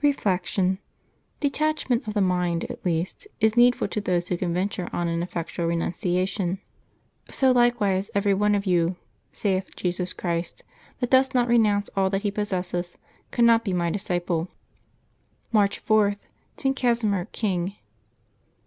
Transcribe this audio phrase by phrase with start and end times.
[0.00, 0.78] Reflection.—
[1.46, 5.06] Detachment of the mind, at least, is need ful to those who cannot venture on
[5.06, 6.58] an effectual renuncia 96 LIVES OF TEE SAINTS [Mabch 4 tion.
[7.28, 8.96] '^ So likewise every one of you,"
[9.32, 10.64] saith Jesus Christ,
[10.96, 12.96] ^^ that doth not renounce all that he possesseth,
[13.30, 14.48] cannot be My disciple."
[15.52, 16.16] March 4.—
[16.56, 16.74] ST.
[16.74, 17.74] CASIMIR, King.